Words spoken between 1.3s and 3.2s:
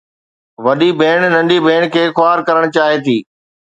ننڍي ڀيڻ کي خوار ڪرڻ چاهي ٿي.